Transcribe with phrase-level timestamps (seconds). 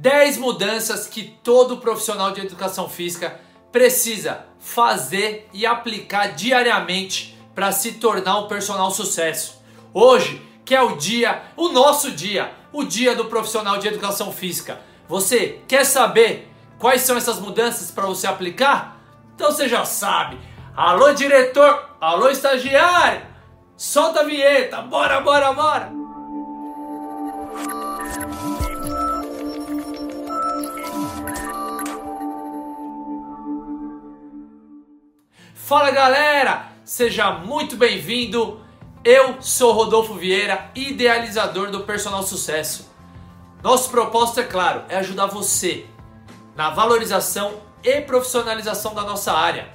[0.00, 3.38] 10 mudanças que todo profissional de educação física
[3.70, 9.60] precisa fazer e aplicar diariamente para se tornar um personal sucesso.
[9.92, 14.80] Hoje, que é o dia, o nosso dia, o dia do profissional de educação física.
[15.06, 18.98] Você quer saber quais são essas mudanças para você aplicar?
[19.34, 20.38] Então você já sabe.
[20.74, 23.26] Alô diretor, alô estagiário,
[23.76, 25.99] solta a vinheta, bora, bora, bora!
[35.70, 38.60] Fala galera, seja muito bem-vindo.
[39.04, 42.90] Eu sou Rodolfo Vieira, idealizador do Personal Sucesso.
[43.62, 45.86] Nosso propósito, é claro, é ajudar você
[46.56, 49.68] na valorização e profissionalização da nossa área.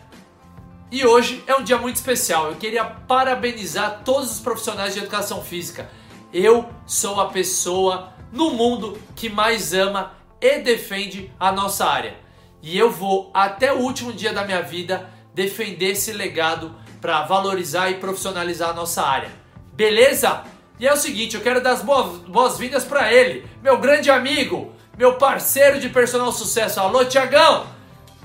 [0.92, 2.50] E hoje é um dia muito especial.
[2.50, 5.90] Eu queria parabenizar todos os profissionais de educação física.
[6.34, 12.18] Eu sou a pessoa no mundo que mais ama e defende a nossa área.
[12.62, 17.92] E eu vou até o último dia da minha vida defender esse legado para valorizar
[17.92, 19.30] e profissionalizar a nossa área.
[19.74, 20.44] Beleza?
[20.80, 25.16] E é o seguinte, eu quero dar as boas-vindas para ele, meu grande amigo, meu
[25.16, 26.80] parceiro de personal sucesso.
[26.80, 27.66] Alô, Tiagão!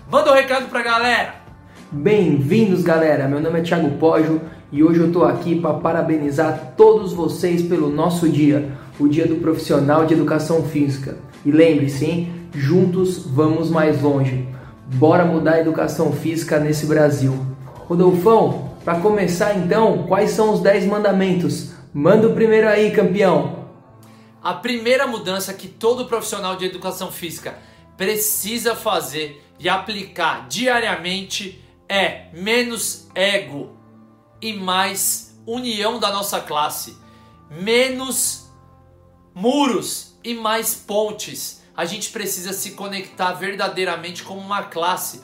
[0.08, 1.34] Manda um recado pra galera.
[1.91, 3.27] Bem-vindos, galera.
[3.27, 7.91] Meu nome é Thiago Poggio e hoje eu tô aqui para parabenizar todos vocês pelo
[7.91, 11.19] nosso dia, o Dia do Profissional de Educação Física.
[11.44, 14.48] E lembre-se, juntos vamos mais longe.
[14.94, 17.46] Bora mudar a educação física nesse Brasil.
[17.86, 21.70] Rodolfão, para começar então, quais são os 10 mandamentos?
[21.94, 23.66] Manda o primeiro aí, campeão.
[24.42, 27.56] A primeira mudança que todo profissional de educação física
[27.97, 33.77] precisa fazer e aplicar diariamente é menos ego
[34.42, 36.97] e mais união da nossa classe,
[37.48, 38.50] menos
[39.32, 45.22] muros e mais pontes a gente precisa se conectar verdadeiramente como uma classe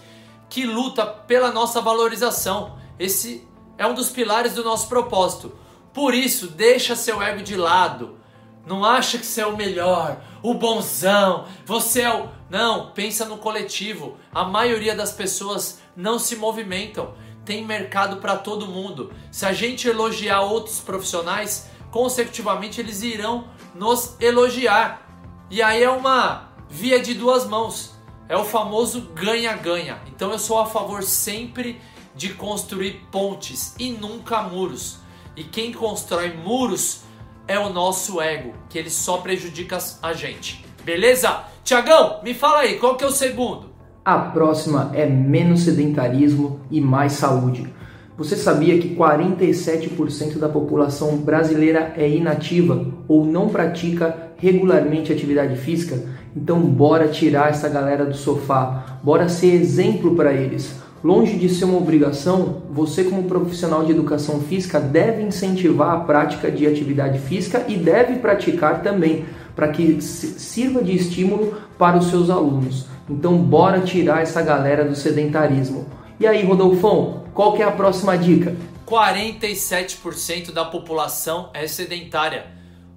[0.48, 2.78] que luta pela nossa valorização.
[2.98, 5.57] Esse é um dos pilares do nosso propósito.
[5.92, 8.18] Por isso, deixa seu ego de lado.
[8.67, 12.29] Não acha que você é o melhor, o bonzão, você é o.
[12.51, 14.17] Não, pensa no coletivo.
[14.34, 17.14] A maioria das pessoas não se movimentam.
[17.45, 19.13] Tem mercado para todo mundo.
[19.30, 25.05] Se a gente elogiar outros profissionais, consecutivamente eles irão nos elogiar.
[25.48, 27.95] E aí é uma via de duas mãos.
[28.29, 29.98] É o famoso ganha-ganha.
[30.08, 31.80] Então eu sou a favor sempre
[32.17, 34.98] de construir pontes e nunca muros.
[35.36, 37.02] E quem constrói muros
[37.46, 40.64] é o nosso ego, que ele só prejudica a gente.
[40.84, 41.45] Beleza?
[41.63, 43.70] Tiagão, me fala aí, qual que é o segundo?
[44.05, 47.73] A próxima é menos sedentarismo e mais saúde.
[48.18, 56.02] Você sabia que 47% da população brasileira é inativa ou não pratica regularmente atividade física?
[56.34, 60.77] Então, bora tirar essa galera do sofá, bora ser exemplo para eles.
[61.04, 66.50] Longe de ser uma obrigação, você, como profissional de educação física, deve incentivar a prática
[66.50, 72.30] de atividade física e deve praticar também, para que sirva de estímulo para os seus
[72.30, 72.86] alunos.
[73.10, 75.84] Então, bora tirar essa galera do sedentarismo.
[76.18, 78.56] E aí, Rodolfão, qual que é a próxima dica?
[78.86, 82.46] 47% da população é sedentária.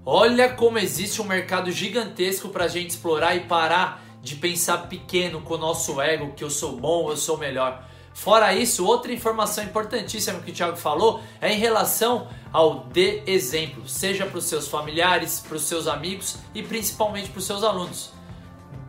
[0.06, 5.42] Olha como existe um mercado gigantesco para a gente explorar e parar de pensar pequeno
[5.42, 7.86] com o nosso ego, que eu sou bom, eu sou melhor.
[8.14, 13.86] Fora isso, outra informação importantíssima que o Thiago falou é em relação ao de exemplo,
[13.86, 18.12] seja para os seus familiares, para os seus amigos e principalmente para os seus alunos.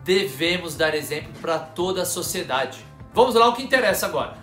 [0.05, 2.90] Devemos dar exemplo para toda a sociedade.
[3.13, 4.37] Vamos lá o que interessa agora.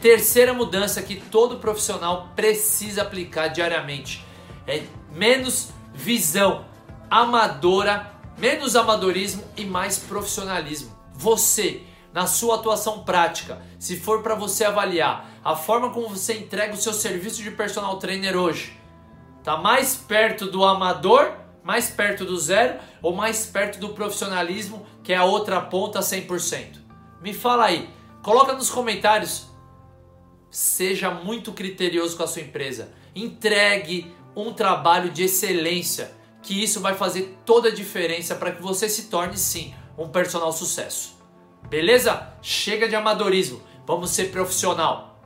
[0.00, 4.24] Terceira mudança que todo profissional precisa aplicar diariamente
[4.66, 6.66] é menos visão
[7.10, 10.96] amadora, menos amadorismo e mais profissionalismo.
[11.14, 16.74] Você, na sua atuação prática, se for para você avaliar a forma como você entrega
[16.74, 18.78] o seu serviço de personal trainer hoje,
[19.42, 21.32] tá mais perto do amador,
[21.64, 26.78] mais perto do zero ou mais perto do profissionalismo, que é a outra ponta 100%?
[27.20, 27.88] Me fala aí,
[28.22, 29.48] coloca nos comentários
[30.50, 32.90] Seja muito criterioso com a sua empresa.
[33.14, 36.12] Entregue um trabalho de excelência,
[36.42, 40.52] que isso vai fazer toda a diferença para que você se torne sim um personal
[40.52, 41.18] sucesso.
[41.68, 42.32] Beleza?
[42.40, 45.20] Chega de amadorismo, vamos ser profissional.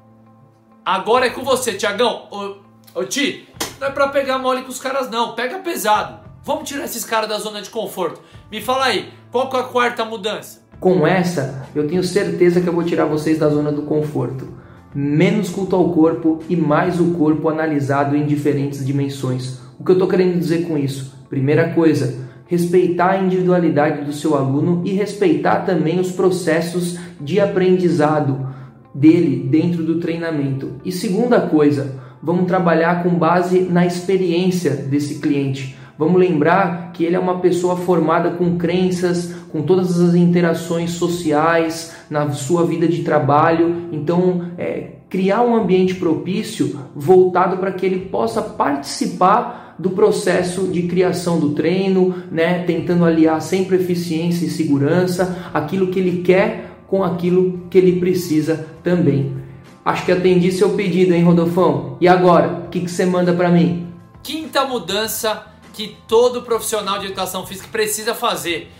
[0.85, 2.27] Agora é com você, Tiagão.
[2.31, 3.49] Ô, ô Ti,
[3.79, 6.21] não é para pegar mole com os caras não, pega pesado.
[6.43, 8.21] Vamos tirar esses caras da zona de conforto.
[8.51, 10.62] Me fala aí, qual é a quarta mudança?
[10.83, 14.61] Com essa, eu tenho certeza que eu vou tirar vocês da zona do conforto
[14.95, 19.59] menos culto ao corpo e mais o corpo analisado em diferentes dimensões.
[19.79, 21.17] O que eu estou querendo dizer com isso?
[21.31, 28.49] Primeira coisa, respeitar a individualidade do seu aluno e respeitar também os processos de aprendizado
[28.95, 30.73] dele dentro do treinamento.
[30.85, 35.79] E segunda coisa, vamos trabalhar com base na experiência desse cliente.
[36.03, 41.95] Vamos lembrar que ele é uma pessoa formada com crenças, com todas as interações sociais
[42.11, 43.89] na sua vida de trabalho.
[43.93, 50.83] Então, é, criar um ambiente propício voltado para que ele possa participar do processo de
[50.83, 57.05] criação do treino, né, tentando aliar sempre eficiência e segurança, aquilo que ele quer com
[57.05, 59.37] aquilo que ele precisa também.
[59.85, 61.97] Acho que atendi seu pedido, hein, Rodolfão?
[62.01, 63.87] E agora, o que, que você manda para mim?
[64.21, 68.71] Quinta mudança que todo profissional de educação física precisa fazer.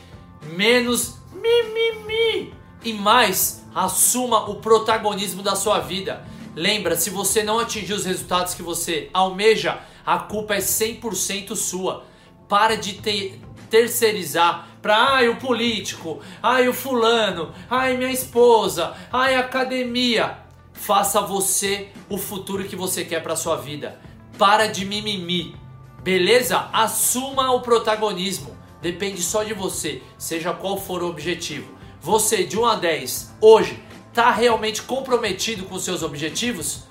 [0.43, 2.53] Menos mimimi
[2.85, 6.27] e mais assuma o protagonismo da sua vida.
[6.55, 12.05] Lembra, se você não atingir os resultados que você almeja, a culpa é 100% sua.
[12.49, 13.41] Para de ter,
[13.71, 20.39] terceirizar para ai o político, ai o fulano, ai minha esposa, ai academia.
[20.73, 24.01] Faça você o futuro que você quer para sua vida.
[24.37, 25.62] Para de mimimi.
[26.03, 26.69] Beleza?
[26.73, 28.57] Assuma o protagonismo.
[28.81, 31.73] Depende só de você, seja qual for o objetivo.
[32.01, 36.83] Você de 1 a 10, hoje, está realmente comprometido com seus objetivos?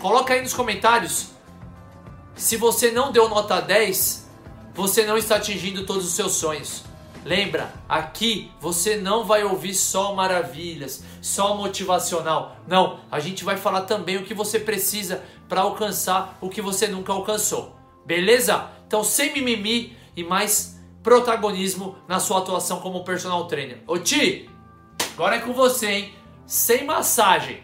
[0.00, 1.28] Coloca aí nos comentários.
[2.34, 4.28] Se você não deu nota 10,
[4.74, 6.82] você não está atingindo todos os seus sonhos.
[7.24, 12.56] Lembra, aqui você não vai ouvir só maravilhas, só motivacional.
[12.66, 16.86] Não, a gente vai falar também o que você precisa para alcançar o que você
[16.86, 17.74] nunca alcançou.
[18.06, 18.66] Beleza?
[18.86, 23.78] Então, sem mimimi e mais protagonismo na sua atuação como personal trainer.
[23.86, 24.48] Ô Ti,
[25.14, 26.10] agora é com você, hein?
[26.46, 27.58] Sem massagem.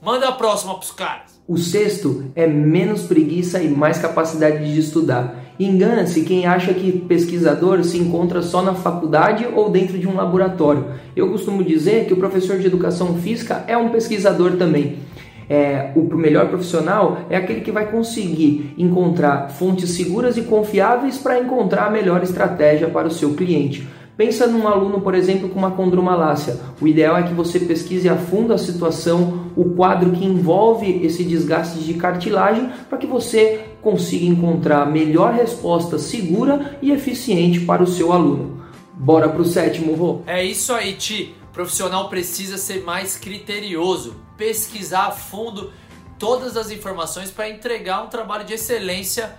[0.00, 1.38] Manda a próxima pros caras.
[1.46, 5.36] O sexto é menos preguiça e mais capacidade de estudar.
[5.58, 10.94] Engana-se quem acha que pesquisador se encontra só na faculdade ou dentro de um laboratório.
[11.14, 15.00] Eu costumo dizer que o professor de educação física é um pesquisador também
[15.50, 21.40] é, o melhor profissional é aquele que vai conseguir encontrar fontes seguras e confiáveis para
[21.40, 23.86] encontrar a melhor estratégia para o seu cliente.
[24.16, 26.60] Pensa num aluno, por exemplo, com uma condromalácia.
[26.80, 31.24] O ideal é que você pesquise a fundo a situação, o quadro que envolve esse
[31.24, 37.82] desgaste de cartilagem, para que você consiga encontrar a melhor resposta segura e eficiente para
[37.82, 38.60] o seu aluno.
[38.92, 40.20] Bora para o sétimo, Rô?
[40.26, 41.34] É isso aí, Ti.
[41.50, 45.72] O profissional precisa ser mais criterioso, pesquisar a fundo
[46.16, 49.36] todas as informações para entregar um trabalho de excelência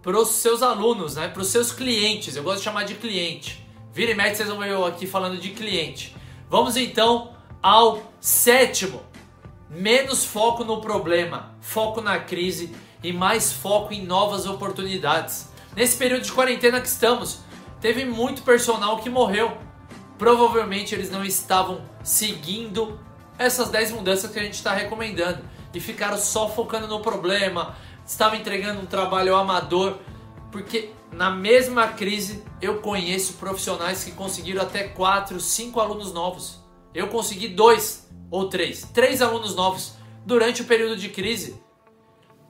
[0.00, 1.26] para os seus alunos, né?
[1.26, 2.36] para os seus clientes.
[2.36, 3.66] Eu gosto de chamar de cliente.
[3.92, 6.14] Vira e mexe, vocês vão ver eu aqui falando de cliente.
[6.48, 9.02] Vamos então ao sétimo.
[9.68, 12.72] Menos foco no problema, foco na crise
[13.02, 15.48] e mais foco em novas oportunidades.
[15.74, 17.40] Nesse período de quarentena que estamos,
[17.80, 19.58] teve muito personal que morreu
[20.18, 22.98] provavelmente eles não estavam seguindo
[23.38, 25.42] essas 10 mudanças que a gente está recomendando
[25.72, 29.98] e ficaram só focando no problema, estavam entregando um trabalho amador,
[30.50, 36.58] porque na mesma crise eu conheço profissionais que conseguiram até 4, 5 alunos novos.
[36.92, 39.92] Eu consegui dois ou três, três alunos novos
[40.26, 41.62] durante o período de crise.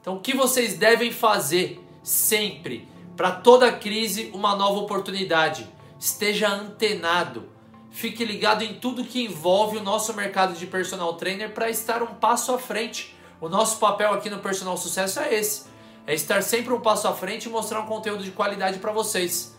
[0.01, 5.69] Então, o que vocês devem fazer sempre para toda crise uma nova oportunidade?
[5.99, 7.58] Esteja antenado
[7.91, 12.15] Fique ligado em tudo que envolve o nosso mercado de personal trainer para estar um
[12.15, 13.15] passo à frente.
[13.41, 15.65] O nosso papel aqui no Personal Sucesso é esse:
[16.05, 19.57] é estar sempre um passo à frente e mostrar um conteúdo de qualidade para vocês.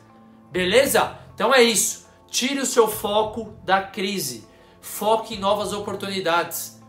[0.51, 1.19] Beleza?
[1.35, 2.07] Então é isso.
[2.29, 4.49] Tire o seu foco da crise.
[4.81, 6.81] Foque em novas oportunidades.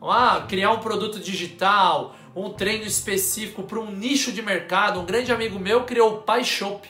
[0.00, 5.00] Ah, criar um produto digital, um treino específico para um nicho de mercado.
[5.00, 6.88] Um grande amigo meu criou o Pai Shop,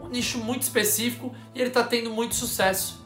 [0.00, 3.01] um nicho muito específico e ele está tendo muito sucesso.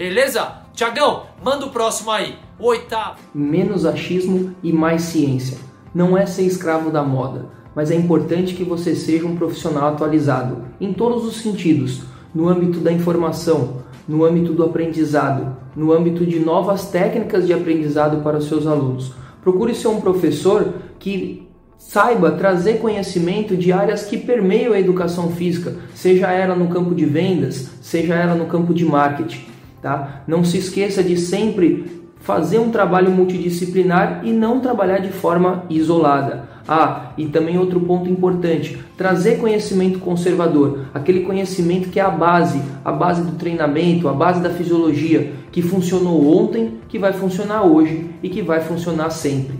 [0.00, 0.50] Beleza?
[0.72, 3.18] Tiagão, manda o próximo aí, o oitavo.
[3.34, 5.58] Menos achismo e mais ciência.
[5.94, 10.64] Não é ser escravo da moda, mas é importante que você seja um profissional atualizado,
[10.80, 12.00] em todos os sentidos,
[12.34, 18.22] no âmbito da informação, no âmbito do aprendizado, no âmbito de novas técnicas de aprendizado
[18.22, 19.12] para os seus alunos.
[19.42, 25.76] Procure ser um professor que saiba trazer conhecimento de áreas que permeiam a educação física,
[25.94, 29.50] seja ela no campo de vendas, seja ela no campo de marketing.
[29.80, 30.22] Tá?
[30.26, 36.48] Não se esqueça de sempre fazer um trabalho multidisciplinar e não trabalhar de forma isolada.
[36.68, 42.62] Ah, e também outro ponto importante, trazer conhecimento conservador, aquele conhecimento que é a base,
[42.84, 48.10] a base do treinamento, a base da fisiologia, que funcionou ontem, que vai funcionar hoje
[48.22, 49.58] e que vai funcionar sempre.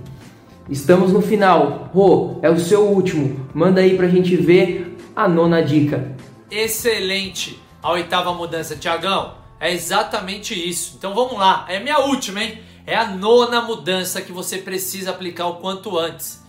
[0.69, 1.91] Estamos no final.
[1.93, 3.45] Rô, é o seu último.
[3.53, 6.15] Manda aí pra gente ver a nona dica.
[6.49, 9.33] excelente a oitava mudança, Tiagão.
[9.61, 10.95] É exatamente isso.
[10.97, 12.63] Então vamos lá, é minha última, hein?
[12.87, 16.43] É a nona mudança que você precisa aplicar o quanto antes.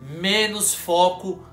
[0.00, 1.44] Menos foco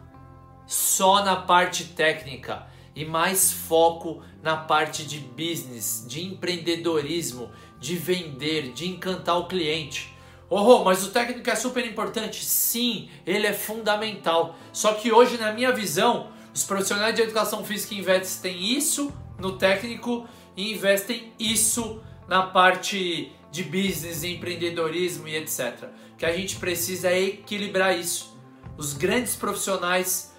[0.68, 8.72] só na parte técnica e mais foco na parte de business, de empreendedorismo, de vender,
[8.72, 10.16] de encantar o cliente.
[10.50, 12.44] Oh, mas o técnico é super importante.
[12.46, 14.56] Sim, ele é fundamental.
[14.72, 20.28] Só que hoje, na minha visão, os profissionais de educação física investem isso no técnico
[20.56, 25.90] e investem isso na parte de business, empreendedorismo e etc.
[26.18, 28.38] Que a gente precisa é equilibrar isso.
[28.78, 30.34] Os grandes profissionais,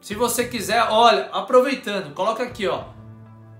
[0.00, 2.84] se você quiser, olha, aproveitando, coloca aqui, ó.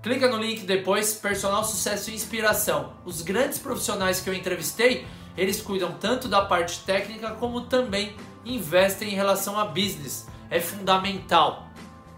[0.01, 2.93] Clica no link depois, personal sucesso e inspiração.
[3.05, 5.05] Os grandes profissionais que eu entrevistei,
[5.37, 8.15] eles cuidam tanto da parte técnica como também
[8.45, 10.27] investem em relação a business.
[10.49, 11.67] É fundamental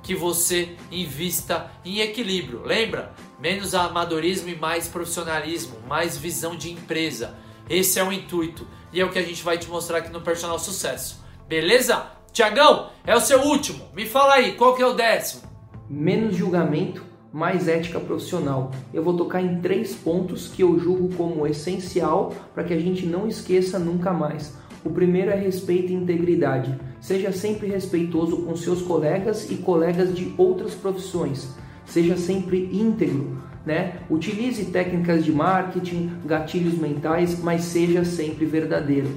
[0.04, 2.64] que você invista em equilíbrio.
[2.64, 3.14] Lembra?
[3.42, 7.34] Menos amadorismo e mais profissionalismo, mais visão de empresa.
[7.68, 10.22] Esse é o intuito e é o que a gente vai te mostrar aqui no
[10.22, 11.26] Personal Sucesso.
[11.50, 12.06] Beleza?
[12.32, 13.84] Tiagão, é o seu último.
[13.96, 15.42] Me fala aí, qual que é o décimo?
[15.90, 18.70] Menos julgamento, mais ética profissional.
[18.94, 23.08] Eu vou tocar em três pontos que eu julgo como essencial para que a gente
[23.08, 24.56] não esqueça nunca mais.
[24.86, 26.80] O primeiro é respeito e integridade.
[27.00, 31.60] Seja sempre respeitoso com seus colegas e colegas de outras profissões.
[31.92, 34.00] Seja sempre íntegro, né?
[34.10, 39.10] Utilize técnicas de marketing, gatilhos mentais, mas seja sempre verdadeiro.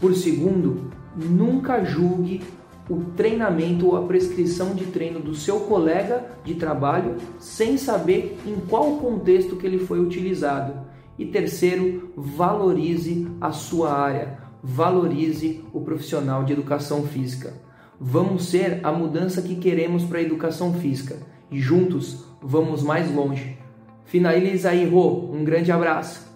[0.00, 2.40] Por segundo, nunca julgue
[2.88, 8.54] o treinamento ou a prescrição de treino do seu colega de trabalho sem saber em
[8.66, 10.72] qual contexto que ele foi utilizado.
[11.18, 17.52] E terceiro, valorize a sua área valorize o profissional de educação física.
[18.00, 21.16] Vamos ser a mudança que queremos para a educação física
[21.50, 23.58] e juntos vamos mais longe.
[24.04, 25.30] Finaliza aí, Rô.
[25.32, 26.26] Um grande abraço.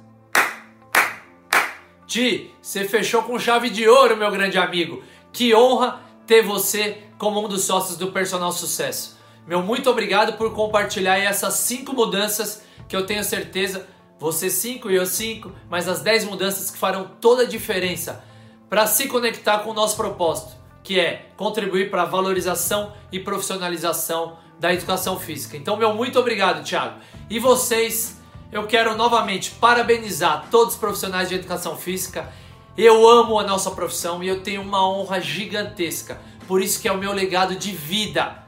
[2.06, 5.02] Ti, você fechou com chave de ouro, meu grande amigo.
[5.32, 9.18] Que honra ter você como um dos sócios do Personal Sucesso.
[9.46, 13.86] Meu muito obrigado por compartilhar essas cinco mudanças que eu tenho certeza
[14.22, 18.24] você 5 e eu 5, mas as 10 mudanças que farão toda a diferença
[18.70, 20.52] para se conectar com o nosso propósito,
[20.84, 25.56] que é contribuir para a valorização e profissionalização da educação física.
[25.56, 27.00] Então, meu muito obrigado, Thiago.
[27.28, 32.32] E vocês, eu quero novamente parabenizar todos os profissionais de educação física.
[32.76, 36.20] Eu amo a nossa profissão e eu tenho uma honra gigantesca.
[36.46, 38.42] Por isso que é o meu legado de vida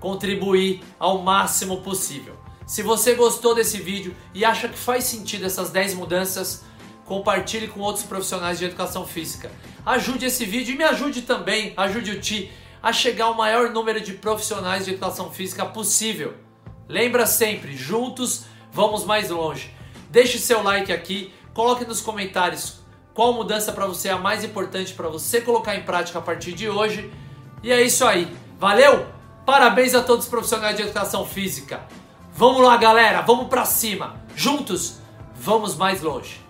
[0.00, 2.36] contribuir ao máximo possível.
[2.66, 6.64] Se você gostou desse vídeo e acha que faz sentido essas 10 mudanças,
[7.04, 9.50] compartilhe com outros profissionais de educação física.
[9.84, 12.50] Ajude esse vídeo e me ajude também, ajude o Ti
[12.84, 16.34] a chegar ao maior número de profissionais de educação física possível.
[16.86, 19.74] Lembra sempre, juntos vamos mais longe.
[20.10, 22.80] Deixe seu like aqui, coloque nos comentários
[23.14, 26.52] qual mudança para você é a mais importante para você colocar em prática a partir
[26.52, 27.10] de hoje.
[27.62, 28.30] E é isso aí.
[28.58, 29.06] Valeu?
[29.46, 31.88] Parabéns a todos os profissionais de educação física.
[32.34, 34.22] Vamos lá, galera, vamos para cima.
[34.36, 34.98] Juntos,
[35.34, 36.38] vamos mais longe.